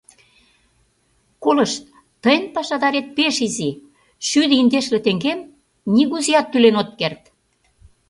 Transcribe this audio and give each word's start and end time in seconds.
—Колышт, 1.43 1.83
тыйын 2.23 2.45
пашадарет 2.55 3.07
пеш 3.17 3.35
изи, 3.47 3.69
шӱдӧ 4.27 4.55
индешле 4.61 4.99
теҥгем 5.05 5.39
нигузеат 5.93 6.47
тӱлен 6.51 6.75
от 6.81 6.89
керт... 6.99 7.21